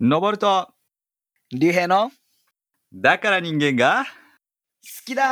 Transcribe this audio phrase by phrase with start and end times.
[0.00, 0.68] 登ると、
[1.52, 2.12] 竜兵の好
[2.92, 4.04] だから人間が、
[5.06, 5.22] きだ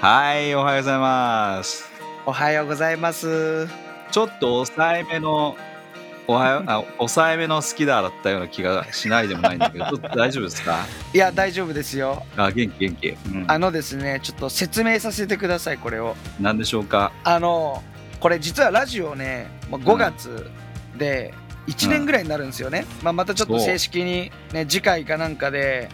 [0.00, 1.90] はい、おはようございます。
[2.26, 3.66] おはようございます。
[4.10, 5.56] ちょっと抑えめの、
[6.28, 10.84] おはよう、 あ、抑えめの好きだだったような気がしないでもないんだけど、 ちょっと大丈夫ですか？
[11.14, 12.22] いや、大丈夫ですよ。
[12.36, 13.08] あ、元気元気。
[13.08, 13.44] うん。
[13.48, 16.14] あのですね、ちょっと説明させてください、これを。
[16.38, 17.12] 何でしょうか？
[17.24, 17.82] あの、
[18.20, 20.50] これ実はラジオね、もう5月
[20.98, 21.32] で
[21.66, 22.86] 1年ぐらいになるんですよね。
[23.02, 25.88] まあ、またちょっと正式にね、次回かなんかで、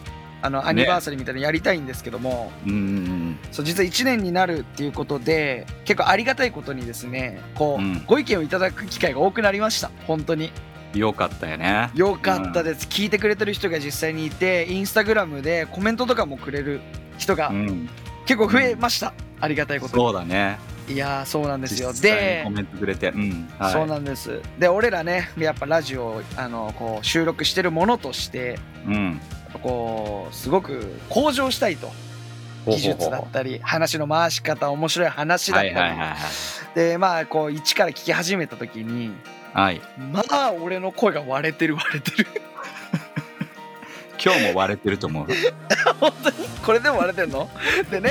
[0.45, 3.39] あのアニバーサリーみたいなのやりたいんですけども、うんうんうん。
[3.53, 10.51] そう実は1年になるっていうことで結構ありがたいことにですねこう、うんご意見をいただく機会が多くなりました本当に
[10.95, 11.91] よかったよね。
[11.95, 16.81] よかったです、聞いてくれてる人が実際にいてインスタグラムでコメントとかもくれる
[17.19, 17.89] 人がうん。
[18.27, 20.59] 結構増えました、ありがたいことにそうだね。
[20.89, 23.11] いやーそうなんですよでコメントくれて。
[23.11, 23.49] うん。
[23.59, 29.21] はい、そうなんですで俺らねやっぱラジオをあのこう収録してるものとしてうん。
[29.63, 31.91] こうすごく向上したいと
[32.67, 36.17] 技術だったり話の回し方面白い話だったり、はいはい。
[36.75, 39.13] でまあこう一から聞き始めた時に
[39.53, 39.81] はい。
[39.99, 42.27] まあ俺の声が割れてる割れてる
[44.25, 45.27] 今日も割れてると思う。
[45.99, 46.37] 本当に？
[46.65, 47.51] これでも割れてんの？
[47.91, 48.11] でね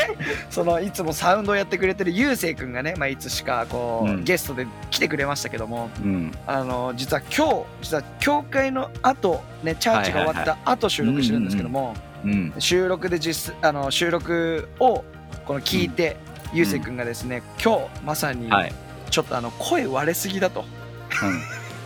[0.50, 6.32] そのいつもサウンドをやってくれてるゆうせいくんがね、まあ、いつしかこう、うんゲストで来てくれましたけどもうん。
[6.46, 11.96] あの実は今日実は教会の後ねチャーチが終わった後収録してるんですけども、
[12.26, 12.54] うん。
[12.60, 15.04] 収録で実あの収録を
[15.46, 16.18] この聞いて、
[16.54, 18.74] ゆうせいくんがですね今日まさにはい。
[19.10, 20.66] ちょっとあの声割れすぎだと
[21.24, 21.42] うん。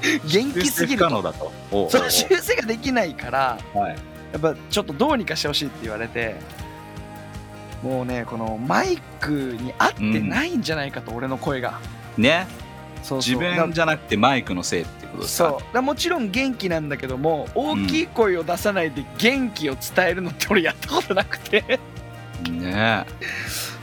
[0.29, 3.95] 元気すぎると修正修正ができないからはい。
[4.33, 6.35] やっぱちょっとどうにかしてほしいって言われて
[7.81, 11.79] もうねこのマイクに合ってないんじゃないかと、俺の声が。
[12.17, 12.47] ね。
[13.03, 13.35] そうそう。
[13.35, 15.57] 自分じゃなくてマイクのせいってことですか？
[15.73, 15.81] そう。
[15.81, 21.79] もちろん元気なんだけども大きい声を出さないで元気を伝えるのって俺やったことなくて。
[22.49, 23.05] ね。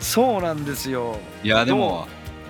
[0.00, 1.18] そうなんですよ。
[1.44, 2.08] いやでも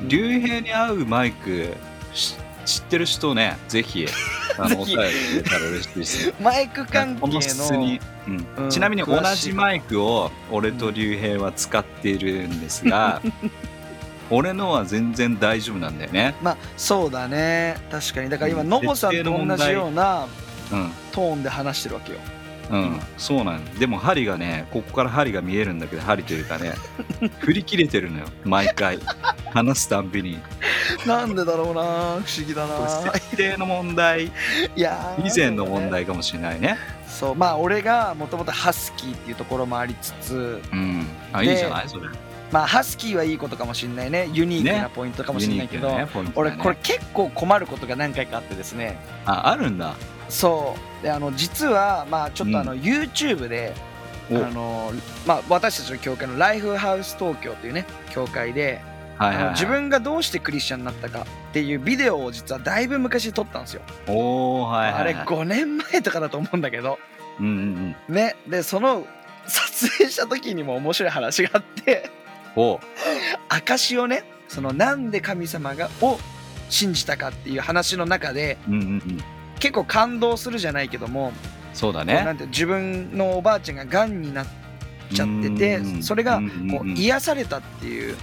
[0.08, 1.74] 竜兵に合うマイク
[2.14, 4.06] し知ってる人ねぜひ
[4.58, 6.34] あのお便りくれたら嬉しいです。
[6.40, 8.64] マイク関係この質にの、うん。
[8.64, 13.22] うんちなみに同じマイクを俺と竜兵は使っているんですが
[14.30, 16.34] 俺のは全然大丈夫なんだよね。
[16.42, 17.76] まあそうだね。
[17.90, 18.30] 確かに。
[18.30, 18.68] だから今うん。
[18.68, 20.26] ノボさんと同じような
[20.70, 22.18] うんトーンで話してるわけよ
[22.70, 23.64] うん、そうなん。
[23.78, 26.72] でも針がねここから針が見えるんだけど針というかね
[27.40, 28.26] 振り切れてるのよ。
[28.44, 28.98] 毎回。
[29.52, 30.38] 話すたんびに。
[31.06, 31.82] なんでだろうな。
[31.82, 32.88] 不思議だな。
[32.88, 34.26] 設定の問題。
[34.26, 34.30] い
[34.76, 35.28] やー。
[35.30, 36.78] 以前の問題かもしれないね。
[37.06, 37.34] そう。
[37.34, 40.62] まあ俺がもともとハスキーっていうところもありつつ。
[40.72, 41.06] うん。
[41.32, 41.88] あいでいじゃない？
[41.88, 42.08] それ。
[42.50, 44.30] まあハスキーはいいことかもしれないね。
[44.32, 44.90] ユニークなね。
[44.94, 46.08] ポイントかもしれないけど、ねね。
[46.34, 48.96] 俺これ結構困ることが何回かあってですね。
[49.26, 49.94] ああるんだ
[50.32, 51.02] そう。
[51.02, 53.74] であの実はまあちょっとあの、YouTube で
[54.30, 54.92] あおの
[55.26, 58.80] まあ私たちの教会のライフハウス東京というね教会で、
[59.18, 66.98] はいはい、はい、自分がどうしてクリスチャンになったかっていうビデオを実はだいぶ昔撮ったんですよ、おおはいはい、あれはい、5年前とかだと思うんだけど。
[67.38, 68.14] うんうんうん。
[68.14, 68.36] ね。
[68.46, 69.06] でその
[69.46, 72.10] 撮影した時にも面白い話があって。
[72.56, 72.80] お。
[73.48, 76.18] 証をねそのなんで神様がを
[76.68, 79.24] 信じたかっていう話の中でうんうんうん
[79.62, 81.32] 結構感動するじゃないけども、
[81.72, 84.46] そうだこうなねんて自分のおばあちゃんががんになっ
[85.14, 86.02] ちゃっててうん。
[86.02, 88.16] それがこううん癒されたっていう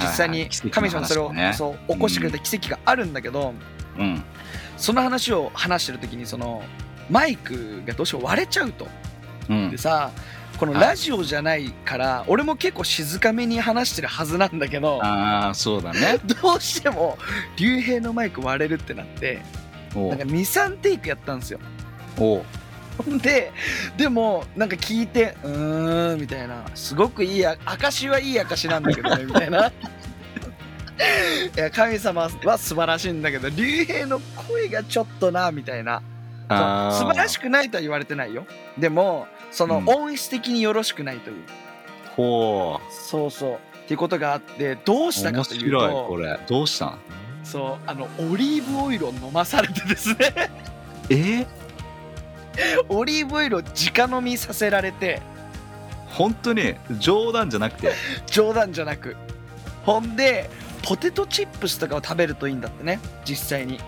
[0.00, 3.52] 実際に神様がそれをそう起こしてくれた奇跡があるんだけど
[3.98, 4.24] うん。
[4.78, 6.62] その話を話してる時にその
[7.10, 8.88] マイクがどうしても割れちゃうと。
[9.50, 9.70] うん。
[9.70, 10.10] でさ
[10.56, 10.80] このはい。
[10.80, 16.18] ラジオじゃないから俺も結構静かめに話してるはずなんだけどああそうだね。
[16.42, 17.18] どうしても
[17.58, 19.61] 竜兵のマイク割れるってなってお
[19.94, 21.60] なんか23テイクやったんですよ。
[22.18, 22.42] お
[23.02, 23.52] ほんで
[23.96, 26.64] でもなんか聞いてうーんみたいな。
[26.74, 29.68] すごくいいあ証はいい証なんだけどね みたいな。
[29.68, 29.72] い
[31.56, 36.02] や神様は素晴らしいんだけど竜兵の声がちょっとなみたいな。
[36.48, 38.46] 素晴らしくくないとは言われてないよ。
[38.78, 39.88] でもそのうん。
[39.88, 41.36] 音質的によろしくないという、
[42.16, 43.54] ほそうそう。
[43.54, 46.38] っていうことがあってどうしたかという白いことれ。
[46.46, 46.98] どうしたん？
[47.44, 50.50] そうあのオリーブオイルを飲まされてですね。
[51.10, 51.46] え？
[52.88, 55.20] オリーブオイルを直飲みさせられて。
[56.06, 56.74] 本当に？
[56.98, 57.92] 冗談じゃなくて？
[58.26, 59.16] 冗談じゃなく。
[59.84, 60.48] ほんで
[60.82, 63.80] ポテトチップスとかを食べるといいんだってね実際に。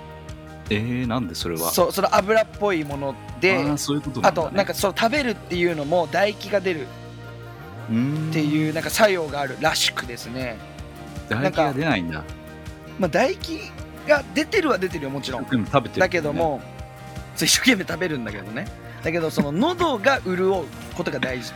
[0.71, 1.71] えー、なんでそれは？
[1.71, 6.87] そうその油っぽいものであーそういうことあとなんかそう食べるっていうのも唾液が出る。
[7.85, 7.87] っ
[8.33, 10.57] ていうなんか作用があるらしくですね、
[11.29, 12.25] 唾液が出ないんだ
[12.99, 13.61] まあ、唾液
[14.07, 15.45] が出てるは出てるよもちろん。
[15.45, 16.61] 食べてる、だけども、
[17.37, 18.67] 一生懸命食べるんだけどね。
[19.03, 20.65] だけどその喉が潤う
[20.95, 21.53] ことが大事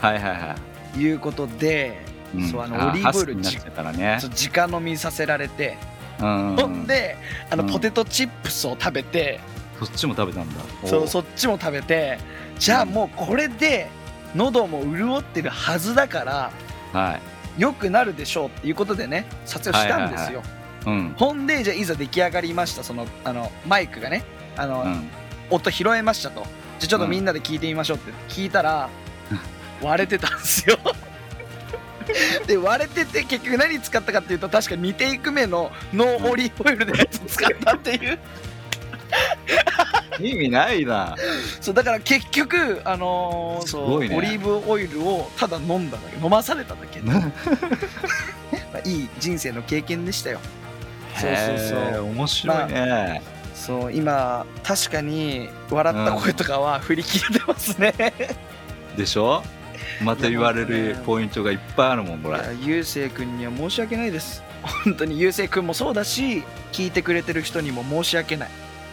[0.00, 0.56] はいはいは
[0.94, 2.00] ということで、
[2.34, 2.48] い、うん。
[2.48, 4.18] そうあのオリーブオイルハスキーになっちゃうからね。
[4.20, 5.76] 直飲みさせられて、
[6.20, 6.56] うん。
[6.56, 7.16] ほんで
[7.50, 7.70] あのうん。
[7.70, 9.40] ポテトチップスを食べて、
[9.78, 10.60] そっちも食べたんだ。
[10.84, 12.18] そうおそっちも食べて。
[12.58, 13.88] じゃあもうこれで
[14.34, 16.52] 喉も潤ってるはずだから
[16.92, 17.20] はい。
[17.58, 20.42] 良くなるでしょうっていうことでね撮影をしたんですよ、
[20.86, 21.14] うん。
[21.16, 24.24] ほんでじゃあいざ出来上がりましたそのあのマイクがね
[24.56, 25.08] あの、うん。
[25.50, 26.42] 音拾えましたと。
[26.78, 28.12] じゃあちょっとみんなで聞いてみましょうって。
[28.28, 28.88] 聞いたら、
[29.82, 30.78] 割れてたんですよ。
[32.46, 38.18] で割れてて結局何使ったかっていうと確か2テイク目のノーオリーブオイルのやつ使ったっていう。
[40.20, 41.16] 意味ないな。
[41.60, 44.16] そうだから結局あのーね。
[44.16, 46.16] オリーブオイルをただ飲んだだけ。
[46.22, 47.14] 飲まされただけ、ま
[48.74, 50.40] あ、いい人生の経験でしたよ
[51.16, 51.58] そうそう
[51.92, 52.04] そう。
[52.04, 53.22] 面白いね、
[53.54, 57.92] そう今確かに笑った声とかは振り切れてますね、
[58.96, 59.42] でしょ？
[60.02, 62.38] また言われるポイントがいっぱいあるもんこれ。
[62.60, 64.42] ゆうせいくんには申し訳ないです。
[64.84, 66.42] 本当にゆうせいくんもそうだし
[66.72, 68.48] 聞いてくれてる人にも申し訳ない。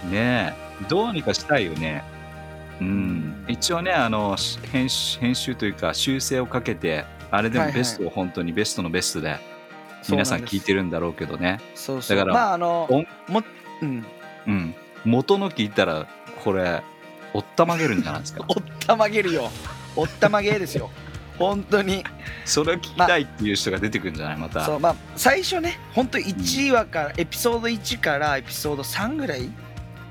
[0.10, 0.86] ねえ。
[0.88, 2.04] どうにかしたいよね。
[2.80, 3.46] うん。
[3.48, 7.74] 一応ねあのし編集編集というか修正をかけてあれではいはい。
[7.74, 9.38] もベストを本当にベストのベストで
[10.08, 11.60] 皆さん聞いてるるんだろうけどね。
[11.76, 12.18] そうそう。
[12.18, 13.44] だからまああの音も
[13.82, 14.06] うん。
[14.48, 14.76] うん。
[15.06, 16.08] 元の聞いたら
[16.44, 16.82] これ
[17.34, 18.44] おったまげるんじゃないですか？
[18.48, 18.56] おっ
[18.86, 19.50] たまげるよ。
[19.96, 20.90] おったまげですよ。
[21.38, 22.04] 本当に。
[22.46, 24.38] それを聞きたいっていう人が出てくるんじゃない？
[24.38, 24.66] また。
[24.66, 29.50] そうまあ最初ね本当1話から、エピソード1からエピソード3ぐらい？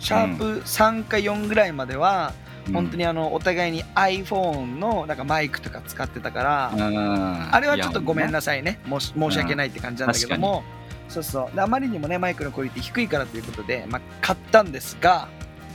[0.00, 2.32] シャープ3か4ぐらいまでは、
[2.72, 8.80] 本当にあのお互いに iPhone のなんかマイクとか使ってたから、うんあれはちょっとごめんなさいね。
[8.86, 10.64] もし申し訳ないって感じなんだけども、
[11.08, 11.54] そうそう。
[11.56, 15.28] であまりにもねマイクのクオリティ低いからということで、まあ、買ったんですが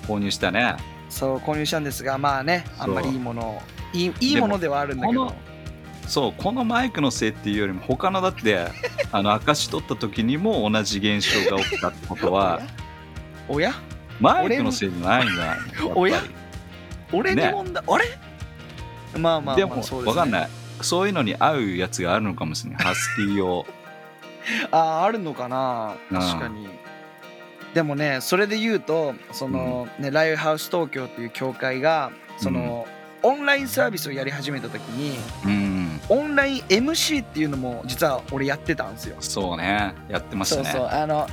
[0.07, 0.75] 購入したね。
[1.09, 3.61] そう購入したんですがまあねあんまりいいもの
[3.93, 5.33] いいいいものではあるんだけど。
[6.07, 8.67] そうこのマイクのせいっていうよりも他のだって
[9.13, 12.61] あの証取った時にも同じ現象が起きたってことは
[13.47, 13.73] おや？
[14.19, 15.91] マイクのせいじゃないんじゃないやっぱり。
[15.95, 16.21] おや？
[17.13, 18.05] 俺の問題、あれ？
[19.19, 20.49] まあまあでもまあです、ね、わかんない。
[20.81, 23.65] そういうのに合うやつがあるのかもしれないハスキー用。
[24.71, 25.95] あああるのかな？
[26.11, 26.67] うん確かに。
[27.73, 32.87] でもねそれで言うとその、ねライブハウス東京っていう協会がその、
[33.23, 36.01] オンラインサービスをやり始めた時にうん。
[36.09, 39.15] オンライン MC っていうのも実は俺やってたんですよ。
[39.19, 39.93] そうね。
[40.09, 40.63] やってましたね。
[40.65, 40.89] そうそう。
[40.89, 41.27] あの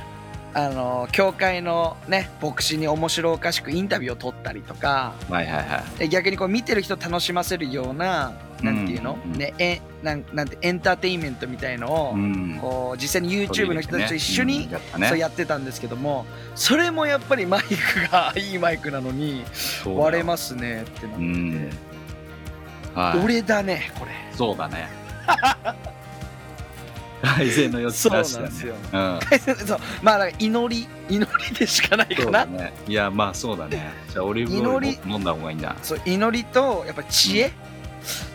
[0.53, 5.99] あの教会のね牧師に面白おかしくインタビューを取ったりとかはいはいはい。
[5.99, 9.33] で逆にこう見てる人楽しませるようななんていうの、うん。
[9.33, 12.57] ねえなんなんてエンターテインメントみたいのを、うん。
[12.59, 15.07] こう実際に YouTube の人たちと一緒に、うんやったね。
[15.07, 16.25] そうやってたんですけども
[16.55, 19.45] それもやっぱりマイクがいいマイクなのに
[19.85, 21.69] 割れますねってなって、うん。
[22.93, 23.23] はい。
[23.23, 24.11] 俺だねこれ。
[24.35, 24.89] そうだね
[27.21, 28.75] 改善の余地そうなん出したねですよ。
[28.93, 29.19] うん。
[29.67, 32.23] そうまあだから祈り祈りでしかないかな。
[32.23, 32.73] そうだね。
[32.87, 33.91] いやまあそうだね。
[34.11, 37.51] じゃあオリーブオイルも飲んだ方がいいんだそう祈りとやっぱ知恵、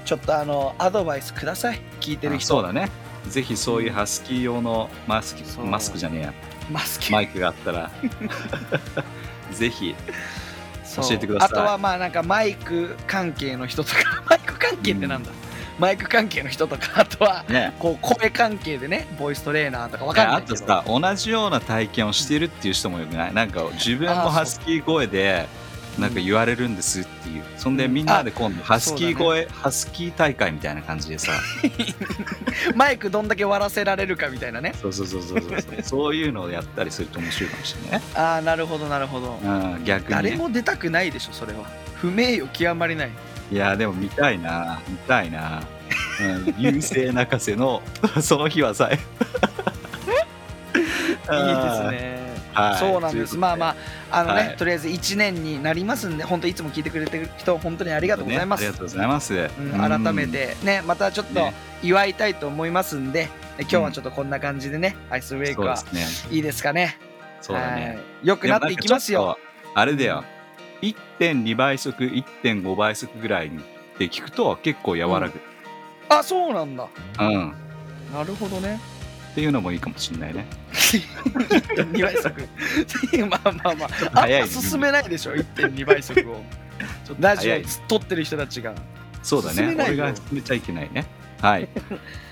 [0.05, 1.81] ちょっとあのアドバイスください。
[2.01, 2.89] 聞いてるあ人そうだね。
[3.29, 5.67] ぜひそういうハスキー用のマスクそう。
[5.67, 6.35] マスクじゃねえや。
[6.71, 7.13] マスク。
[7.13, 7.91] マイクがあったら。
[9.53, 9.95] ぜひ。
[10.85, 11.09] そう。
[11.09, 11.49] 教えてください。
[11.51, 14.23] あとはまあなんかマイク関係の人とか。
[14.31, 15.31] マイク関係ってなんだ、
[15.79, 17.75] マイク関係の人とかあとはね。
[17.79, 20.55] こう声関係でねボイストレーナーとかわかんないけど。
[20.55, 23.35] あとさ同じような体験をしてるっていう人もよくない？
[23.35, 25.47] なんか自分もハスキー声で
[25.99, 27.95] なんか言われるんですっていうそんでうん。
[27.95, 31.33] みんなで今度ハスキー声、ハスキー大会みたいな感じでさ。
[32.75, 34.73] マイクどんだけ割らせられるかみたいなね。
[34.81, 35.61] そうそうそうそうそう。
[35.83, 38.05] そういうのをやったりすると面白いかもしれないね。
[38.15, 40.23] ああなるほどなるほど、うん逆にね。
[40.31, 41.61] 誰も出たくないでしょそれは。
[41.95, 43.11] 不名誉極まりない
[43.51, 44.81] いやでも見たいな。
[44.89, 45.63] 見たいな、
[46.21, 47.83] うん、優勢泣かせの
[48.21, 48.99] その日はさえ。
[50.75, 52.27] いいですね。
[52.53, 52.79] はい。
[52.79, 53.37] そうなんです。
[53.37, 53.77] まあま
[54.11, 54.57] ああのね、はい。
[54.57, 61.55] とりあえず1年になりますんで本当いつも聞いてくれてる人本当にありがとうございます、ねありがとうございます、うん、改めてねまたちょっとね。
[61.83, 63.29] 祝いたいと思いますんで、
[63.61, 65.77] 今日はちょっとこんな感じでね、アイスブレイクは
[66.31, 66.99] いいですかね。
[67.41, 67.87] そうだね。
[67.87, 67.99] はい。
[68.25, 69.39] 良くなっていきますよ。
[69.75, 70.25] あれだよ
[71.19, 73.51] 1.2倍速1.5倍速ぐらい
[73.99, 75.41] で聞くと結構和らぐ、
[76.09, 76.89] あそうなんだ。
[77.21, 77.55] うん。
[78.13, 78.81] なるほどね。
[79.33, 80.47] っていうのもいいかもしれないね。
[80.73, 82.41] 1.2倍速。
[83.29, 84.23] まあまあまあ。
[84.23, 86.43] あんま進めないでしょ1.2倍速を。
[87.05, 87.57] ちょっとラジオ
[87.89, 88.75] 撮ってる人たちが。
[89.23, 89.75] そうだね。
[89.77, 91.05] 俺が進めちゃいけないね。
[91.41, 91.69] はい。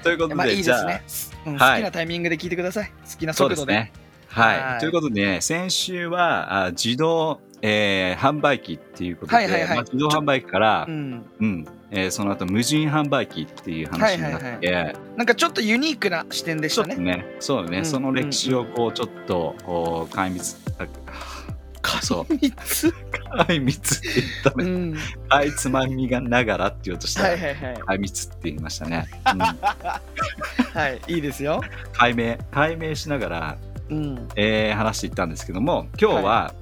[0.03, 1.83] ということで、 まあいいじゃあですね、うんはい。
[1.83, 2.87] 好きなタイミングで聞いてください。
[2.87, 3.57] 好きな速度で。
[3.57, 3.93] そうですね。
[4.29, 4.81] はい、はい。
[4.81, 9.69] ということでね先週はあ自動えー販売機っていうことで、はいはいはい。
[9.77, 11.25] まあ、自動販売機からう、ん。
[11.41, 11.67] うん。
[11.91, 16.97] えーその後無人販売機っていう話になって、はいなんかちょっとユニークな視点でしたね。
[16.97, 17.25] ね。
[17.41, 20.41] そうだね、うんその歴史をこうちょっとこう壊滅。
[20.79, 22.35] あそう。
[22.35, 23.81] 3つ壊滅って
[24.15, 24.65] 言ったね。
[24.65, 24.97] うん。
[25.31, 27.23] かいつまみがながらって言おうとした。
[27.23, 27.75] ら、はいはいはい。
[27.75, 31.63] 壊滅って言いましたね、 うん、はいいいですよ。
[31.95, 33.57] 解明解明しながら、
[33.89, 34.29] うん。
[34.37, 36.55] えー話していったんですけども今日は、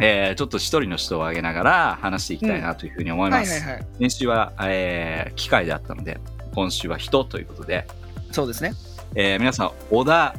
[0.00, 3.86] えーちょっと一人の人を挙げながら話していきたいなというふうに思います、はいはいはい。
[4.00, 6.18] 先週は、えー機械であったので
[6.54, 7.86] 今週は人ということで、
[8.30, 8.72] そうですね。
[9.14, 10.34] えー皆さん織田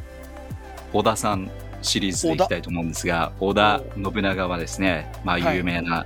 [0.91, 1.49] 織田さん
[1.81, 5.57] シリーズでいきたいと思うんですが織田信長はですね、まあ、はい。
[5.57, 6.05] 有名な、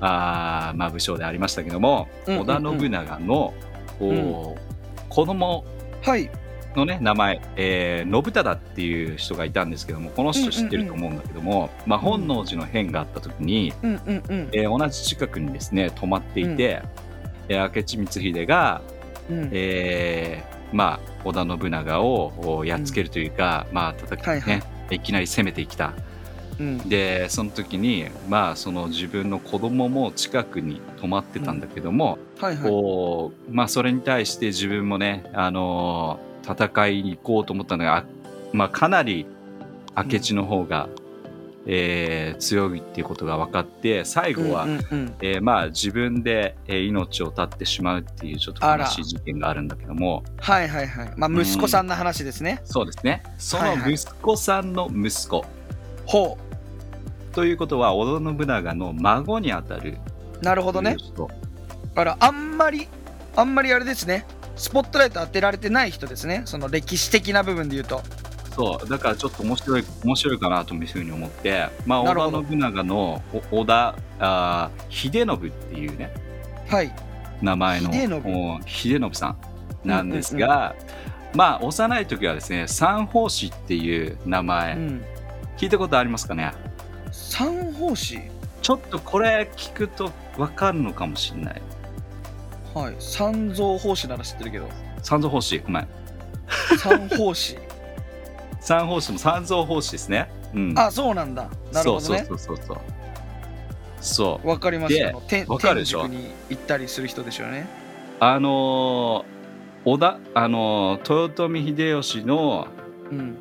[0.00, 2.50] あーまあ、武将でありましたけども、うんうんうん。
[2.50, 3.54] 織田信長の、
[4.00, 4.56] お
[5.08, 5.64] 子供
[6.02, 6.30] はい
[6.76, 14.48] のね名前、えー信忠っていう人がいたんですけどもこの人知ってると思うんだけども、まあ、本能寺の変があった時に、うんうんうん。
[14.52, 16.82] えー同じ近くにですね泊まっていて、
[17.48, 18.82] えー明智光秀が、
[19.30, 19.48] うん。
[19.52, 24.52] えーまあ、織田信長をおやっつけるというか、まあ叩き、ねはいは
[24.90, 24.96] い。
[24.96, 25.92] いきなり攻めてきた。
[26.58, 26.78] うん。
[26.88, 32.70] でその時にまあその自分の子供も近くに泊まってたんだけども、はいはい。
[32.70, 38.04] こうまあ、それに対して自分もね、あのー戦いに行こうと思ったのが、あ
[38.52, 39.26] まあ、かなり
[39.96, 40.88] 明智の方が、
[41.66, 45.14] えー強いっていうことが分かって最後は、うんうんうん。
[45.20, 50.24] えーまあ、自分で、えー命を絶ってしまうっていうちょっと悲しい事件があるんだけども。
[50.38, 51.12] はいはいはい。
[51.16, 52.60] まあ息子さんの話ですね。
[52.64, 53.22] そうですね。
[53.38, 53.90] そはいはい。
[53.90, 55.44] の息子さんの息子、
[56.06, 56.36] ほ
[57.32, 59.98] ということは織田信長の孫にあたる。
[60.40, 60.96] うなるほどね。
[60.98, 61.30] 人
[61.94, 62.88] あらあんまり
[63.36, 66.42] あんまりあれですねスポットライト当てられてない人ですね。
[66.44, 68.02] その歴史的な部分で言うと。
[68.54, 68.88] そう。
[68.88, 75.38] だからちょっと面白い面白いかなというふうに思って、まあ、織田信長のお織田あー秀信っ
[75.70, 76.12] ていうね。
[76.68, 76.94] はい。
[77.40, 78.22] 名前の秀信。
[78.24, 79.36] お秀信さん
[79.88, 80.76] なんですが、
[81.34, 85.04] まあ幼い時はですね三法師っていう名前、うん。
[85.56, 86.52] 聞いたことありますかね？
[87.10, 88.20] 三法師？
[88.60, 91.62] ちょっとこれ聞くと分かるのかもしれない
[92.74, 92.94] はい。
[92.98, 94.68] 三蔵法師なら知ってるけど。
[95.02, 95.88] 三蔵法師ごめん。
[96.78, 97.56] 三法師。
[98.60, 101.48] 三法師も三蔵法師ですね、うん、あそうなんだ。
[101.72, 102.24] なるほどね。
[102.28, 102.76] そうそうそうそう
[104.00, 104.48] そう。
[104.48, 104.94] わかります。
[104.94, 106.06] であの天わかるでしょ？
[106.06, 107.66] に行ったりする人でしょうね。
[108.20, 109.32] あのー
[109.84, 112.68] 織田あのー豊臣秀吉の
[113.10, 113.36] うん。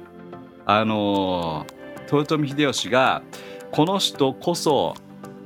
[0.65, 3.21] あのー豊臣秀吉が
[3.71, 4.95] この人こそ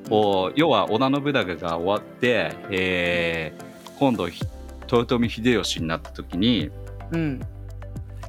[0.09, 3.64] お要は織田信長が終わって、えー
[3.99, 4.43] 今度ひ
[4.91, 6.69] 豊臣秀吉になった時に、
[7.11, 7.41] うん。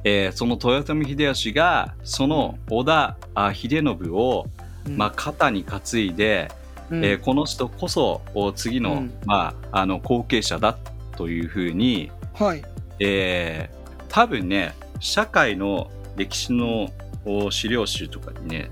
[0.03, 4.47] えーその豊臣秀吉がその織田あ秀信を、
[4.85, 4.97] うん。
[4.97, 6.51] まあ、肩に担いで、
[6.89, 7.05] うん。
[7.05, 9.13] えーこの人こそお次の,、うん。
[9.25, 10.77] まあ、あの後継者だ
[11.15, 12.63] というふうに、はい。
[12.99, 13.77] えー
[14.09, 16.89] 多分ね社会の歴史の
[17.25, 18.71] お資料集とかにね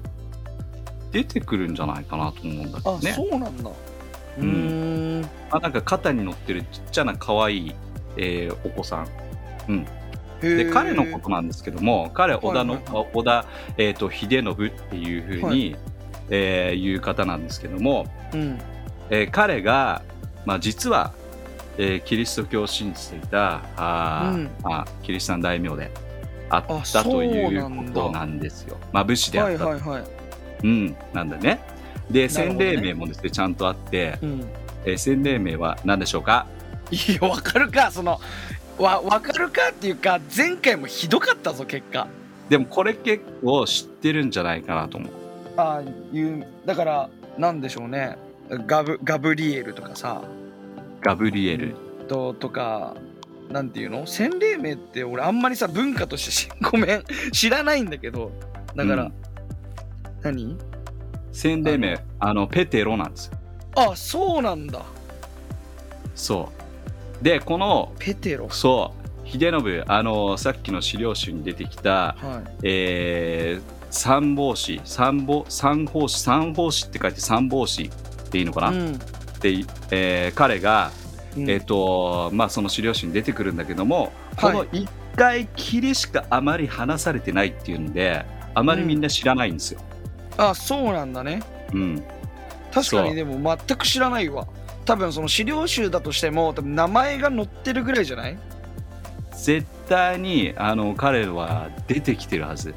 [1.12, 3.14] 出てくるんじゃないかなと思うんだけあどね。
[3.14, 3.70] そうなんだ
[4.38, 5.25] ううん。
[5.51, 7.75] あなんか肩に乗ってるちっちゃな可愛い、
[8.18, 9.08] えーお子さん。
[9.70, 9.86] へー。
[10.42, 13.46] で彼のことなんですけども彼織田の、はいはい織田、
[13.77, 15.77] えー、と秀信っていうふうに、はい。
[16.30, 18.60] えーいう方なんですけども、うん。
[19.10, 20.01] えー彼が、
[20.46, 21.13] まあ、実は、
[21.77, 24.50] えーキリスト教を信じていたあー、うん。
[24.63, 25.92] まあ、キリシタン大名で
[26.50, 28.77] あったということなんですよ。
[28.92, 30.04] まあ、武士であはいった、はいはい
[30.63, 31.60] うん、なんだね。
[32.10, 34.46] で、洗礼名もですねちゃんとあって、うん。
[34.86, 36.48] えー洗礼名は何でしょうか？
[36.92, 38.20] いやわかるかその
[38.78, 42.08] わわかるかっていうか前回もひどかったぞ結果。
[42.50, 45.12] でもこれ結構知ってるんじゃないかなと思う。
[45.58, 45.82] あ
[46.14, 47.10] いうだから
[47.40, 48.18] なんでしょうね。
[48.68, 50.22] ガブガブリエルとかさ。
[51.02, 51.76] ガブリエル。
[52.08, 52.96] ととか
[53.50, 54.06] なんていうの？
[54.06, 58.32] 洗礼名って俺あんまりさ文化としてしごめん知らないんだけど。
[58.76, 59.14] だから、うん。
[60.22, 60.58] 何？
[61.36, 63.38] 洗礼名あのペテロなんですよ。
[63.75, 64.82] あそうなんだ。
[66.15, 66.50] そ
[67.22, 67.24] う。
[67.24, 68.50] でこのペテロ。
[68.50, 68.94] そ
[69.25, 72.51] う秀信あのさっきの資料集に出てきた、はい。
[72.63, 78.98] えー三法師三法三法師三法師って書いて三法師っていいのかな、うん。
[78.98, 80.92] で、えー彼が、
[81.36, 81.50] うん。
[81.50, 84.54] えっ、とまあその資料集に出てくるんだけども、はい。
[84.54, 89.82] この一回きりしかあまり話されてないっていうんであまりみんな知らないんですよ。
[90.38, 91.42] あそうなんだね。
[91.74, 92.04] うん。
[92.74, 94.48] 確かにでも全く知らないわ。
[94.86, 98.38] 多分その資料集だとしても多分名前が載ってるぐらいじゃない？
[99.32, 102.74] 絶対にあの彼は出てきてるはず。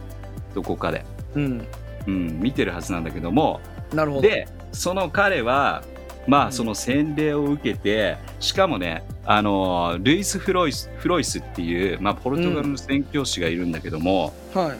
[0.54, 1.66] どこかで、うん。
[2.06, 3.60] うん、見てるはずなんだけども。
[3.92, 4.22] なるほど。
[4.22, 5.82] でその彼は
[6.26, 6.48] まうん。
[6.48, 14.78] あその洗礼を受けてしかもねあのルイス・フロイスフロイスっていう、まあ、ポルトガルの宣教師がいるんだけども、はい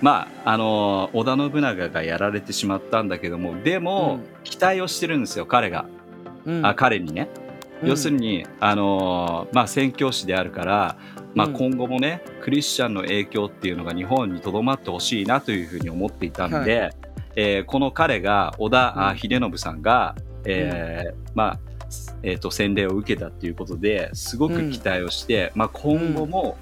[0.00, 4.42] まああの織田信長がやられてしまったんだけどもでも、うん。
[4.44, 5.86] 期待をしてるんですよ彼が、
[6.46, 6.66] うん。
[6.66, 7.28] あ彼にね。
[7.82, 10.96] 要するに、あのまあ、宣教師であるから、
[11.34, 11.52] まあ、うん。
[11.52, 16.90] 今後もね、クリスチャンの影響っていうのが日本にとどまってほしいなというふうに思っていたんで、
[17.36, 21.58] えーこの彼が織田秀信さんが、えーまあ
[22.22, 26.58] えー、と洗礼を受けたっていうことですごく期待をして、まあ、今後も、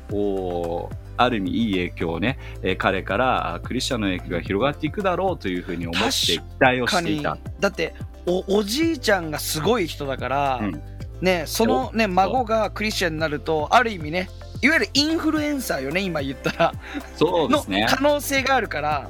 [1.17, 7.39] ある意味いい影響をね、えー彼からあクリスチャンの影響が広がっていくだろうというふうに思って期待をしていた。
[7.59, 7.95] だって
[8.27, 10.83] おおじいちゃんがすごい人だから、うん。
[11.21, 14.29] ねそのね孫がクリスチャンになるとある意味ね
[14.61, 16.73] いわゆるインフルエンサーよね今言ったら。
[16.73, 16.79] の
[17.17, 17.87] そうですね。
[17.89, 19.09] 可能性があるから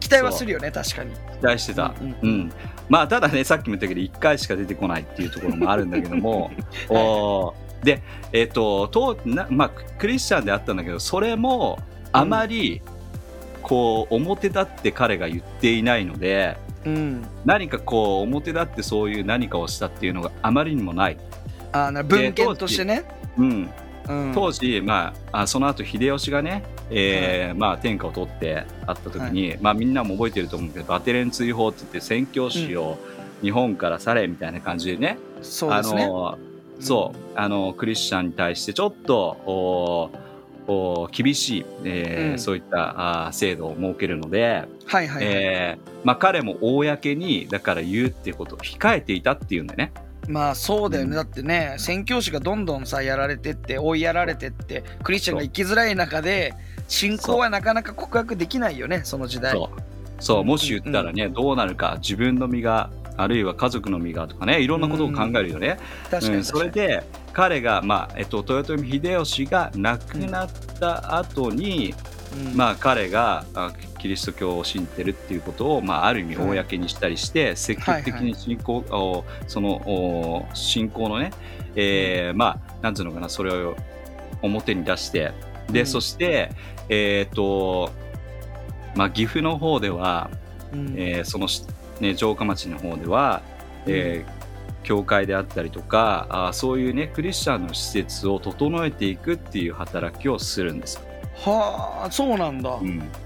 [0.00, 1.14] 期待はするよね確かに。
[1.14, 1.94] 期待してた。
[2.00, 2.52] うんうん、
[2.88, 6.50] まあただねさっきも言ったけど1回しか出てこないっていうところもあるんだけども、
[6.88, 11.78] おーでえっ、ととなまあクリスチャンであったんだけどそれも
[12.12, 12.82] あまり
[13.62, 17.26] こう表立って彼が言っていないのでうん。
[17.44, 21.18] 何かこう表立ってそういう何かをしたっていうのがあまりにもない。
[21.72, 23.04] あな文献としてね、
[23.36, 23.70] うん、
[24.08, 32.96] うん、当時、まあ、あその後秀吉がね、えーまあ、天下を取ってあった時に、まあ、みんなも覚えてると思うけどバテレン追放って言って宣教師を
[33.42, 35.18] 日本から去れみたいな感じでね、
[35.68, 36.06] うですね。
[36.06, 36.38] の
[36.80, 37.18] そう。
[37.34, 39.16] あのクリスチャンに対してちょっと
[39.46, 40.10] お
[40.70, 42.38] お厳しい、えーうん。
[42.38, 49.92] そういったあー制度を設けるので、はいはいはい、えーまあ、彼も公にだから言うっていうことを控えていたっていうんだよね。
[50.28, 51.16] まあそうだよね、うん。
[51.16, 56.52] だってね宣教師がどんどんさやられてって追いやられてってクリスチャンが生きづらい中で
[56.86, 59.52] 信仰はなかなか告白できないよねその時代。
[59.52, 59.80] そう。
[60.20, 60.44] そう。
[60.44, 65.78] もし言ったらね、どうなるか自分の身があるいは家族の身がとかねいろんなことを考えるよね。
[66.42, 67.04] それで
[67.38, 70.50] 彼が、まあえっと、豊臣秀吉が亡くなっ
[70.80, 71.94] た後に、
[72.50, 72.56] うん。
[72.56, 76.58] まあ、彼があキリスト教を信じてるっていうことを、まあ、ある意味はい。
[76.58, 81.30] 公にしたりして、積極的に信仰、おそのお信仰のね、
[81.76, 83.76] えーまあなんつうのかなそれを
[84.42, 85.32] 表に出して
[85.70, 85.86] で、うん。
[85.86, 86.50] そして
[86.88, 87.90] えっ、と
[88.96, 90.28] まあ岐阜の方では、
[90.72, 90.94] うん。
[90.96, 91.62] えーそのし、
[92.00, 93.42] ね、城下町の方では、
[93.86, 94.38] えー
[94.84, 101.02] 教会であったりとかあーそういうねクリスチャンの施設を整えていくっていう働きをするんですよ。
[101.34, 102.78] はあそうなんだ、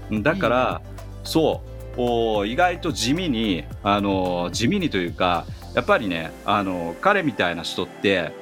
[0.09, 0.81] うん、だから
[1.23, 1.73] そう。
[1.95, 8.33] お意外と地味にあの地味にというかやっぱりねあの彼みたいな人って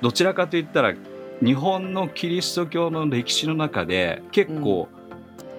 [0.00, 0.94] どちらかといったら
[1.44, 4.88] 日本のキリスト教の歴史の中で結構、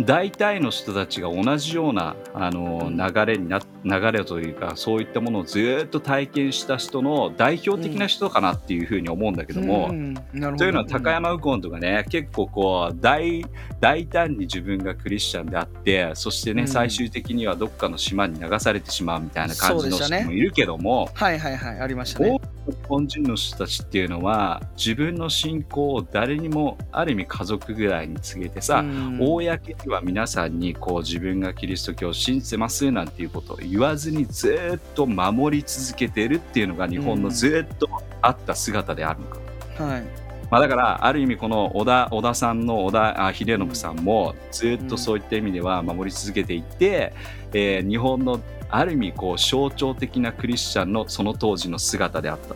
[0.01, 10.13] 大体の人たちが同じようなあの流れにな流れというかそういったものをずっと体験した人の代表的な人かなっていうふうに思うんだけども、うん。
[10.13, 10.57] なるほど。
[10.57, 13.45] というのは高山右近とかね、結構こう大
[13.79, 16.67] 大胆に自分がクリスチャンであってそしてね、うん。
[16.67, 21.79] 最終的にはどっかの島に流されてしまうみたいな感じの人もいるけども、はいはいはい。
[21.79, 29.17] ありました多ね日本人の人たちっていうのは自分の信仰を誰にもある意味家族ぐらいに告げてさ、うん。
[29.19, 37.89] 公には皆さんにこう自分がキリスト教を信じてますなんていうことを言わずにずっと守り続けてるっていうのが日本のずっと
[38.21, 39.39] あった姿であるのか。
[39.83, 40.03] はい。
[40.49, 47.13] まあ、だからある意味この小田小田さんの小田あ秀信さんもずっとそういった意味では守り続けていて、
[47.53, 48.39] えー日本の
[48.75, 52.55] ある意味こう象徴的なクリスチャンのその当時の姿であった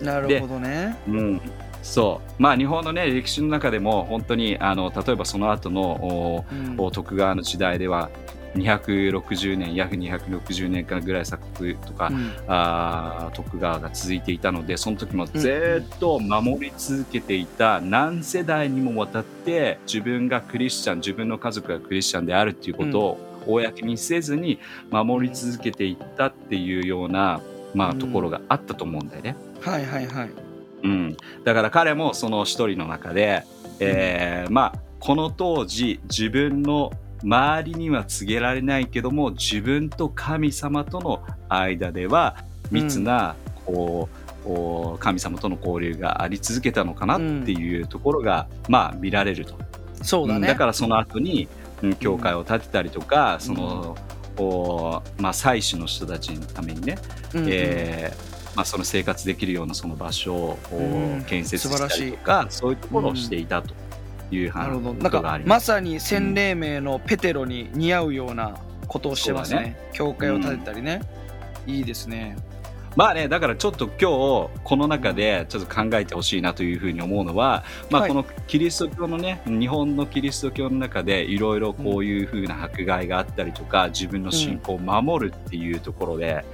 [0.00, 0.96] なるほどね。
[1.08, 1.40] うん。
[1.82, 2.42] そう。
[2.42, 6.74] まあ日本のね歴史の中でも本当にあの例えばその後のおうん。
[6.78, 8.08] お徳川の時代では
[8.54, 12.32] 260年約260年間ぐらい鎖国とか、うん。
[12.46, 24.58] あー徳川が続いていたのでその時もずっと守り続けていた何世代にもわたって自分がクリスチャン自分の家族がクリスチャンであるっていうことを公にせずに
[24.90, 27.40] 守り続けていったっていうような、
[27.74, 27.98] まあ、うん。
[27.98, 29.36] ところがあったと思うんだよね。
[29.60, 30.30] はいはいはい。
[30.84, 33.42] うん、だから彼もその一人の中で、
[33.80, 49.54] えーまあこの当時自分の周りには告げられないけども自分と神様との間では密な、こうこう神様との交流があり続けたのかなっていうところが、まあ見られると。
[50.02, 50.40] そうだね。
[50.40, 50.42] うん。
[50.42, 51.48] だからその後に、うん、
[52.00, 53.96] 教会を建てたりとか、その、
[54.36, 56.98] こうまあ、祭司の人たちのためにね、
[57.34, 57.48] うんうん。
[57.50, 62.04] えーまあ、その生活できるようなその場所をうん建設した素晴らしい。
[62.06, 63.74] りとか、そういうところをしていたと
[64.32, 65.60] いう話なんがありま。
[65.60, 68.56] さに洗礼名のペテロに似合うような
[68.88, 69.78] ことをしてますね。
[69.92, 71.02] 教会を建てたりね、
[71.66, 72.36] いいですね
[72.98, 78.10] まあねだからちょっと今日この中でちょっと考えてほしいなというふうに思うのは、まあ、はい。
[78.10, 86.44] このキリスト教のね日本のキリスト教の中でいろいろこういうふうな迫害があったりとか自分の信仰を守るっていうところで、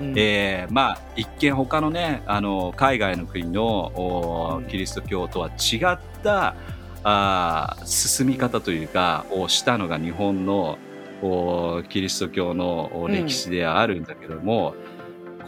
[0.00, 0.14] うん。
[0.16, 6.56] えーまあ一見他のねあの海外の国のキリスト教とは違った
[7.04, 10.78] あー進み方というかをしたのが日本の
[11.22, 14.74] おキリスト教の歴史ではあるんだけども、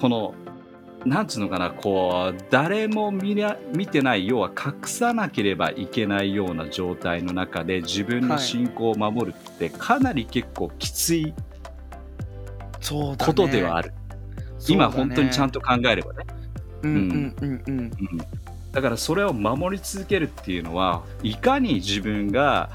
[0.00, 0.36] この
[1.04, 11.34] なんつうのかなこう誰も見な見てない要は隠さなければいけないような状態の中で自分の信仰を守るってかなり結構きつい
[12.90, 13.92] ことではある。
[14.66, 16.24] 今本当にちゃんと考えればね。
[18.72, 22.70] だからそれを守り続けるっていうのはいかに自分が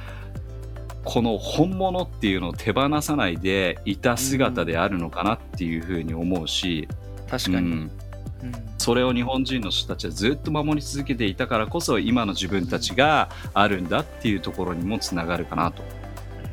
[1.03, 6.87] この本物っていうのを手放さないでいた姿であるのかなっていうふうに思うし、
[7.29, 7.91] 確かに、うん
[8.43, 8.51] うん。
[8.77, 15.83] それを日本人の人たちはずっと守り続けていたからこそ今の自分たちがあるんだっていうところにもつながるかなと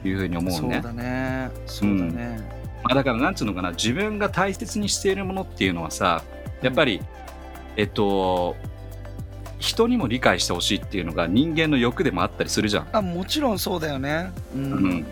[0.07, 0.57] いうふうに思うね。
[0.57, 1.51] そうだね。
[1.66, 2.40] そうだね、
[2.85, 6.22] まあ、だからなんつうのかな自分が大切にしているものっていうのはさ
[6.62, 7.03] やっぱり、
[7.77, 8.57] えっと
[9.59, 12.88] 人にも理解してほしいっていうのが人間の欲でもあったりするじゃん。
[12.92, 14.31] あもちろんそうだよね。
[14.55, 15.07] うん、うん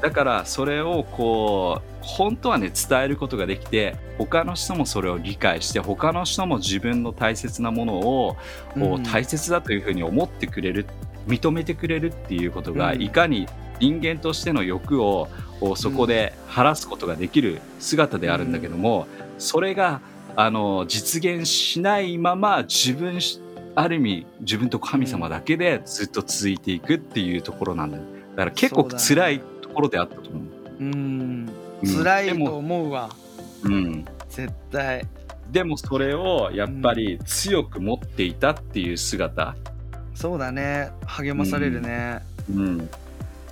[0.00, 8.36] だからそれをこう本当はね伝えることができて他の人もそれを理解して他の人も自分の大切なものを、
[8.74, 9.02] こううん。
[9.02, 10.86] 大切だというふうに思ってくれる
[11.26, 13.02] 認めてくれるっていうことが、うん。
[13.02, 13.48] いかに
[13.80, 15.28] 人間としての欲を
[15.76, 19.06] そこで晴らすことができる姿であるんだけども、
[19.38, 20.00] それが
[20.36, 23.40] あの実現しないまま自分し
[23.74, 28.04] ある意味自分と神様だけでずっと続いていくっていうところなんだよ。
[28.36, 30.42] だから結構辛いところであったと思う。
[30.80, 31.50] うん。
[31.82, 31.96] うん。
[31.96, 33.10] 辛いと思うわ。
[33.64, 35.06] うん、絶対。
[35.50, 39.54] でもそれをやっぱり強く持っていたっていう姿、
[40.14, 40.90] そうだね。
[41.06, 42.78] 励まされるね、うん、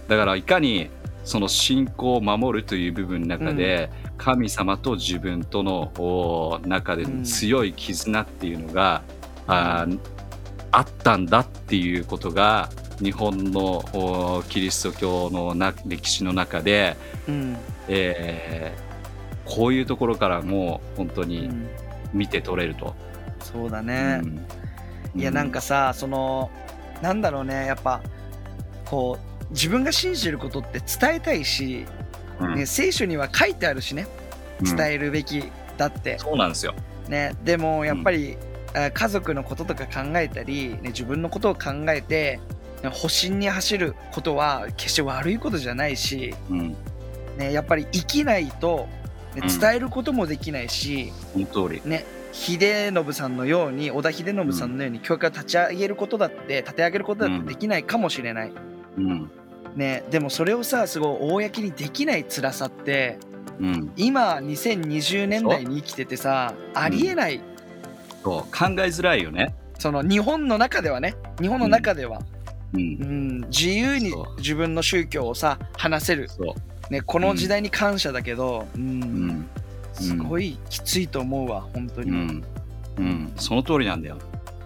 [0.09, 0.91] だからいかに
[1.25, 9.03] その信仰を守るという部分の中で、神様と自分とのお中での強い絆っていうのが、
[9.47, 9.99] あー
[10.75, 12.71] あったんだっていうことが
[13.03, 16.97] 日本のおキリスト教のな歴史の中で、
[17.29, 17.57] うん。
[17.88, 18.93] えー
[19.45, 21.69] こういうところからも本当うにん。
[22.15, 22.95] 見て取れると。
[23.41, 25.21] そうだね、うん。
[25.21, 26.49] いやなんかさその
[27.03, 27.67] なんだろうね。
[27.67, 28.01] やっぱ
[28.85, 31.87] こう自分が信じることって伝えたいし、
[32.41, 32.55] うん。
[32.55, 34.07] ね、聖書には書いてあるしね。
[34.61, 34.77] うん。
[34.77, 35.43] 伝えるべき
[35.77, 36.75] だって、そうなんですよ。
[37.09, 38.38] ね、でもやっぱり、
[38.75, 42.41] あ家族のこととか考えたり、ね、自分のことを考えてね
[42.90, 46.77] 保身に走ることは決して悪いことじゃないし、うん、
[47.38, 48.88] ね、やっぱり生きないと、
[49.35, 49.59] ね、うん。
[49.61, 51.83] 伝えることもできないし、その通り。
[51.85, 58.53] ね、秀信さんのように織田秀信さんのように教会を立ち上げることだって立て上げることだってできないかもしれない、
[58.97, 59.31] うん、
[59.77, 63.18] ね、でもそれをさすごい公にできない辛さって
[63.61, 67.40] うん、今2020年代に生きててさありえない、
[68.23, 68.42] そう。
[68.42, 69.55] 考えづらいよね。
[69.79, 71.14] その日本の中ではね。
[71.40, 72.21] 日本の中では、
[72.75, 73.39] う、うん。
[73.39, 76.29] ん、自由に自分の宗教をさ話せる、
[76.91, 78.83] ね、この時代に感謝だけど、うん。
[78.83, 79.49] うん、
[79.93, 82.45] すごいきついと思うわ本当に、うん、
[82.99, 84.19] うん、その通りなんだよ。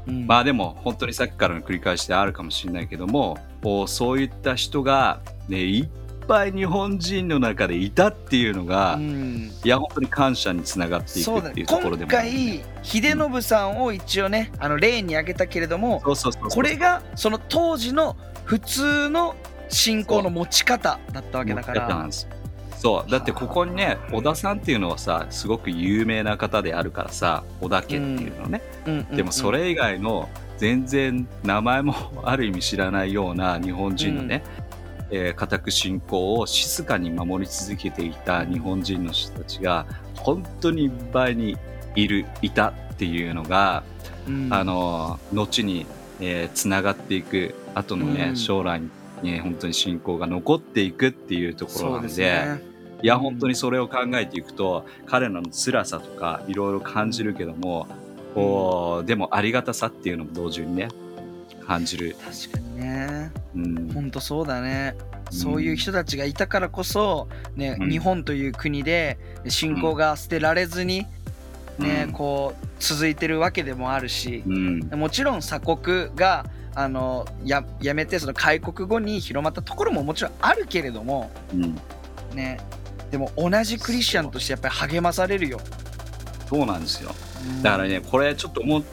[0.07, 0.27] うん。
[0.27, 3.39] まあでも本当にさっきからの繰り返しであるかもしれないけども、
[3.87, 5.89] そういった人がねいっ
[6.27, 9.53] ぱい日本人の中でいたっていうのが、うん。
[9.65, 16.03] いや本当に感謝につながっていくっていうところで今もあるよ回ね、秀信さんを一応ねあの例に挙げたけれども
[16.51, 19.35] これがその当時の普通の
[19.69, 22.09] 信仰の持ち方だったわけだから。
[22.77, 23.11] そう。
[23.11, 28.93] だってここにね小田さんっていうのはさすごく有名な方であるからさ小田家っていうのね、うん。
[28.93, 29.07] うん。
[29.11, 29.17] うん。
[29.17, 34.43] でもそれ以外の全然名前も ある意味知らないような日本人のね、
[35.11, 41.57] えー固く信仰を静かに守り続けていた日本人の人たちが本当にいっぱいに
[41.95, 43.83] いるいたっていうのが、
[44.27, 44.49] うん。
[44.53, 45.87] あの後に
[46.21, 48.37] えーつながっていく後のね、うん。
[48.37, 48.91] 将来に、
[49.23, 52.09] ね、本当に信仰が残っていくっていうところなので。
[52.09, 52.63] すね。
[53.03, 57.87] いや本当にそれを考えていくと彼らの辛さとかいろいろ感じるけども、
[58.35, 60.89] こうでもありがたさっていうのも同時にね
[61.67, 63.33] 感じる、確かにね。
[63.55, 63.91] うん。
[63.93, 64.95] 本当そうだね。
[65.31, 67.91] そういう人たちがいたからこそ、ねうん。
[67.91, 71.07] 日本という国で信仰が捨てられずに、
[71.79, 72.13] ねうん。
[72.13, 74.81] こう続いてるわけでもあるしう、ん。
[74.95, 81.77] もちろん鎖国があのややめてその開国後に広まったところももちろんあるけれども、うん。
[82.37, 82.61] ね、
[83.11, 85.59] でも同じクリスチャンとしてやっぱり励まされるよ。
[86.49, 87.13] そうなんですよ。
[87.63, 88.85] だからねこれちょっともう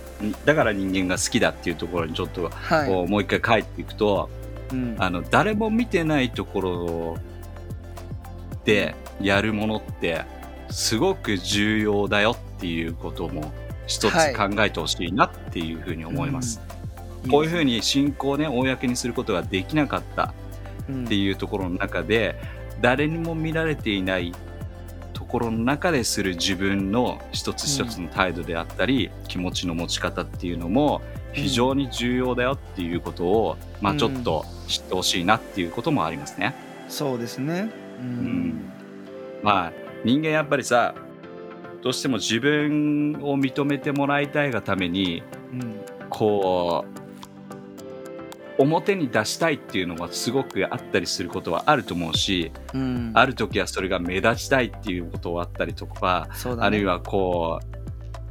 [0.45, 2.89] だから人間が好きだっていうところにちょっとはい。
[2.89, 4.29] こうもう一回帰っていくと、
[4.71, 4.95] うん。
[4.97, 7.17] あの誰も見てないところ
[8.65, 10.25] でやるものって
[10.69, 13.53] すごく重要だよっていうことも
[13.87, 14.35] 一つはい。
[14.35, 16.61] 考えてほしいなっていうふうに思います。
[17.23, 17.31] うん。
[17.31, 20.33] こういうふうに信仰をね公にすることができなかった
[20.89, 22.35] うんっていうところの中で
[22.81, 24.33] 誰にも見られていない
[25.33, 36.53] ところの中でする自分の一つ一つの態度であったり、気持ちの持ち方っていうのも非常に重要だよっていうことを、まあ、ちょっと知ってほしいなっていうこともありますね。
[36.87, 37.71] そうですね。
[37.99, 38.09] ううん
[38.49, 38.71] ん。
[39.41, 39.73] まあ
[40.05, 40.93] 人間やっぱりさ
[41.81, 45.81] どうしても自分を認めてもらいたいがためにうん。
[46.11, 47.02] こう
[48.57, 53.11] 表に出したいっていうのはすごくあったりすることはあると思うし、うん。
[53.13, 56.55] ある時はそれが目立ちたいっていうことはあったりとか、ね。
[56.59, 57.82] あるいはこう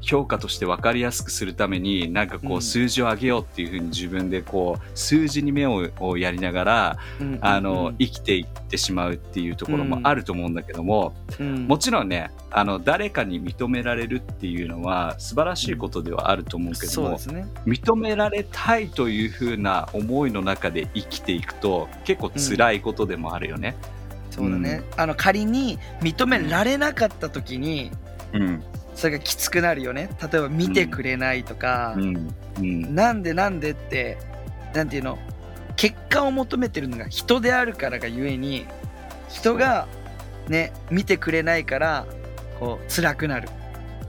[0.03, 7.97] 評価として分かりやすくするためになんかこう数字を上げようっていうふうに自分でこう数字に目ををやりながらうんあの、うん。
[7.99, 11.67] 生きていってしまうっていうところもあると思うんだけども、うん。
[11.67, 17.19] もちろんねあの誰かに認められるっていうのは素晴らしいことではあると思うけども
[17.67, 23.77] 認められたいというふうな思いの中で生きていくと結構辛いことでもあるよね。
[24.31, 27.91] そうだね、あの仮に認められなかった時に
[28.33, 28.63] うん
[28.95, 30.11] それがきつくなるよね。
[30.21, 32.35] 例えば見てくれないとか、うん。
[32.59, 32.95] うん。
[32.95, 34.19] なんでなんでって
[34.75, 35.19] なんていうの
[35.77, 38.67] 結果を求めてるのが人であるからがゆえに
[39.29, 39.89] 人が
[40.49, 42.07] ね見てくれないから
[42.61, 43.49] こう辛くなる。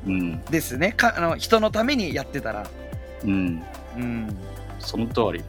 [0.05, 0.43] うん。
[0.45, 0.91] ですね。
[0.91, 2.67] かあの人のためにやってたら。
[3.23, 3.63] うん。
[3.95, 4.37] うん。
[4.79, 5.43] その通り。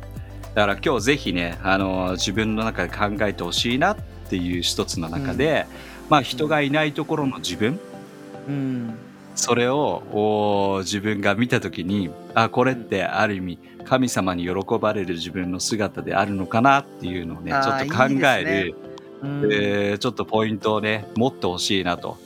[0.54, 3.96] だから今日ぜひねあの自分の中で考えてほしいなっ
[4.28, 5.66] ていう一つの中で、
[6.08, 7.80] まあ人がいないところの自分。
[8.48, 8.98] うん
[9.34, 18.76] それをお自分が見た時にあこれってある意味神様に喜ばれる自分の姿であるのかなっていうのをねちょっと考える
[19.22, 19.52] うん。
[19.52, 22.18] えーちょっとポイントをね持ってほしいなと、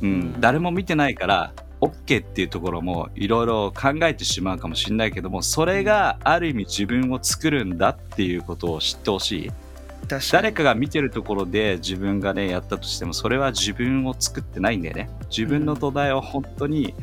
[0.00, 0.10] うん。
[0.10, 0.40] うん。
[0.40, 9.50] 誰も見てないから OK っていうところもいろいろ考えてしまうかもしれないけどもそれがある意味自分を作るんだっていうことを知ってほしい
[10.32, 15.10] 誰かが見てるところで自分がねやったとしてもそれは自分を作ってないんだよね。
[15.30, 16.94] 自分の土台は本当に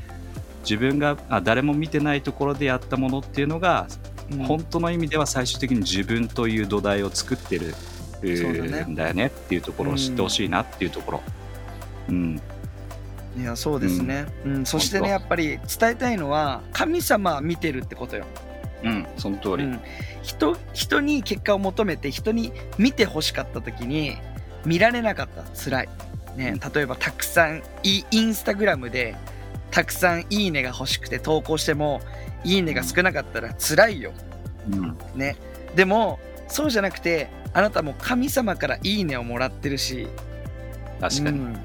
[0.62, 3.88] 自分があ誰も見てないところでやったものっていうのが、
[4.32, 4.44] うん。
[4.46, 7.76] 本当の意味では最終的に自分という土台を作ってる
[8.88, 9.28] んだよね。
[9.28, 11.22] っていうところを知ってほしいなっていうところ。
[12.10, 12.42] うん、
[13.38, 14.66] いやそうですね、うん。
[14.66, 18.26] そしてねやっぱり伝えたいのは神様は見てるってことよ、
[18.86, 19.64] うん、その通り。
[19.64, 19.80] うん、
[20.22, 24.18] 人人に結果を求めて人に見てほしかった時に
[24.66, 25.42] 見られなかった。
[25.42, 25.90] ら辛い、
[26.38, 29.16] ね、例えばたくさんイインスタグラムで
[29.72, 32.02] たくさん「いいね」が欲しくて投稿しても
[32.46, 34.14] 「いいね」が少なかったら辛いよ、
[34.72, 35.36] うん、ね、
[35.76, 40.08] でもそうじゃなくてあなたも神様から「いいね」をもらってるし。
[41.00, 41.40] 確かに。
[41.40, 41.58] うん。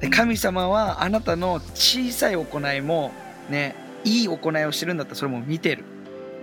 [0.00, 3.12] で神様はあなたの小さい行いも
[3.48, 5.84] ねいい行いをしてるんだったらそれも見てる、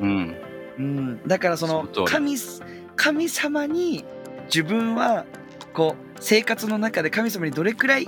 [0.01, 0.35] うん、
[0.77, 2.35] うん、だからその神
[2.95, 4.03] 神様に
[4.45, 5.25] 自分は
[5.73, 8.07] こう生活の中で神様にどれくらい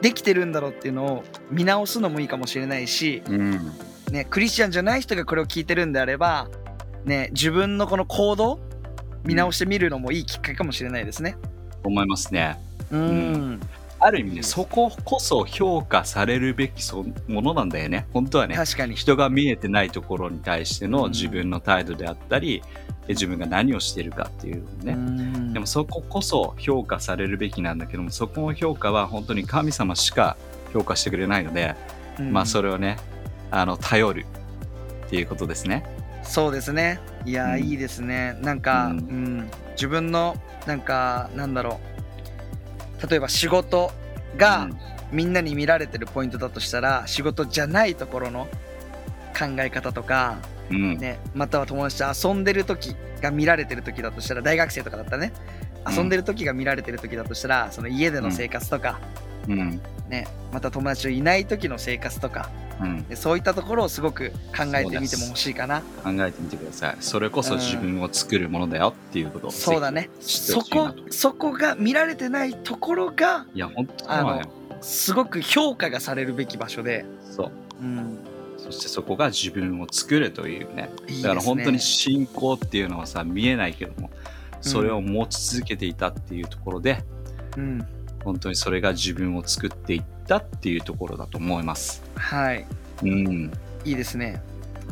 [0.00, 3.72] できてるんだろうっていうのを見直すのもいいかもしれないし、うん、
[4.12, 6.48] ね、クリスチャンじゃない人がこれを聞いてるんであれば、
[7.04, 8.60] ね、自分のこの行動
[9.24, 11.36] 見直してみるのもいいきっかけかもしれないですね。
[11.82, 12.58] 思いますね。
[12.90, 13.60] うん、
[14.00, 18.06] ある意味ね、そここそ評価されるべきそものなんだよね。
[18.12, 18.54] 本当はね。
[18.54, 18.94] 確かに。
[18.94, 22.62] 人が見えてないところに対してうんの自分の態度であったり、
[23.06, 30.36] で自分が何をしているかっていうのね、うんでもそここそ評価されるべきなんだけどもそこの評価は本当に神様しか
[30.74, 31.74] 評価してくれないので、
[32.18, 32.98] うんまあそれをね
[33.50, 34.26] あの頼る
[35.06, 35.84] っていうことですね。
[36.22, 37.00] そうですね。
[37.24, 38.36] いやいいですね。
[38.42, 41.97] なんか、ううんん、自分の、なんか、なんだろう。
[43.06, 43.92] 例えば仕事
[44.36, 44.68] が
[45.12, 48.48] みんなに見られてるポイントだとしたら、仕事じゃないところの
[49.38, 50.38] 考え方とか、
[50.70, 55.32] うん、うんね、または友達と遊んでる時が見られてる時だとしたら、大学生とかだったらね、
[55.86, 55.94] うん。
[55.94, 59.00] 遊んでる時が見られてる時だとしたら、その家での生活とか、
[59.48, 59.80] うん。
[60.08, 65.80] ね、また友達といない時の生活とか、うん、でそういったところをすごく考えてみても欲しいかな。
[66.02, 66.96] 考えてみてください。
[67.00, 70.10] それこそ自分を作るものだよっていうことをそうだね。
[70.20, 74.42] そこそこが見られてないところが、いや本当そうなのよ。
[74.80, 77.52] すごく評価がされるべき場所で、そう。
[77.80, 78.18] うん、
[78.58, 80.90] そしてそこが自分を作るというね
[81.22, 84.10] だから本当に信仰っていうのはさ見えないけども
[84.60, 87.04] それを持ち続けていたっていうところで、
[87.56, 87.86] うん、
[88.24, 92.02] 本当にそれが自分を作っていったっていうところだと思います。
[92.14, 92.64] はい。
[93.02, 93.50] うん。
[93.84, 94.42] いいですね。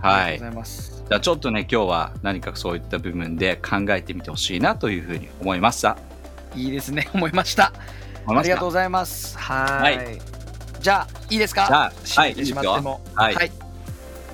[0.00, 0.22] はい。
[0.22, 1.04] ありがとうございます。
[1.08, 5.96] じゃあちょっとね、今日は何かそういった部分で考えてみてほしいなというふうに思いました。
[6.54, 7.08] いいですね。
[7.14, 7.72] 思いました。
[8.26, 9.38] ありがとうございます。
[9.38, 9.96] はい。
[9.96, 10.18] はい。
[10.80, 11.66] じゃあいいですか？
[11.66, 12.54] じゃあ、はい、し。
[12.54, 13.00] まっても。
[13.14, 13.52] はい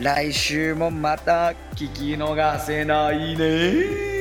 [0.00, 4.11] 来週もまた聞き逃せないね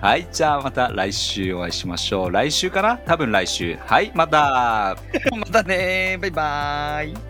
[0.00, 2.30] はい、じゃあまた来週お会いしましょう。
[2.30, 2.96] 来週かな？
[2.96, 3.76] 多分来週。
[3.84, 4.96] はい、また
[5.36, 7.29] またねバイバーイ